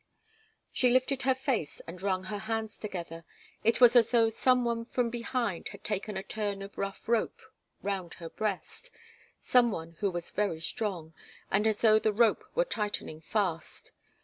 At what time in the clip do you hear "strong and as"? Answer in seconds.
10.59-11.81